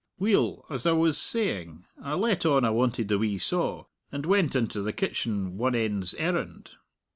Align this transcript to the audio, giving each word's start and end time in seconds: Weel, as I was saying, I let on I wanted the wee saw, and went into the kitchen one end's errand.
Weel, 0.17 0.65
as 0.67 0.87
I 0.87 0.93
was 0.93 1.15
saying, 1.15 1.85
I 2.01 2.15
let 2.15 2.43
on 2.43 2.65
I 2.65 2.71
wanted 2.71 3.07
the 3.07 3.19
wee 3.19 3.37
saw, 3.37 3.85
and 4.11 4.25
went 4.25 4.55
into 4.55 4.81
the 4.81 4.93
kitchen 4.93 5.59
one 5.59 5.75
end's 5.75 6.15
errand. 6.15 6.71